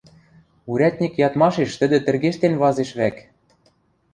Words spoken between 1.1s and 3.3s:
ядмашеш тӹдӹ тӹргештен вазеш вӓк.